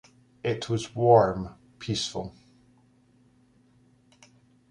[0.43, 2.33] It was warm, peaceful.